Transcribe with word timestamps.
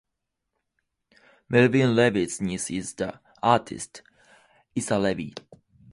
Mervyn 1.47 1.95
Levy's 1.95 2.41
niece 2.41 2.71
is 2.71 2.95
the 2.95 3.19
artist, 3.43 4.01
Isa 4.73 4.97
Levy. 4.97 5.35